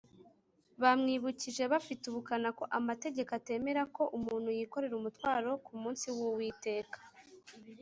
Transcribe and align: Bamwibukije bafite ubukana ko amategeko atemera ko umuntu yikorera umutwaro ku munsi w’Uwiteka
Bamwibukije 0.81 1.63
bafite 1.73 2.03
ubukana 2.07 2.49
ko 2.57 2.63
amategeko 2.79 3.31
atemera 3.39 3.81
ko 3.95 4.03
umuntu 4.17 4.49
yikorera 4.57 4.93
umutwaro 4.97 5.49
ku 5.65 5.71
munsi 5.81 6.05
w’Uwiteka 6.15 6.97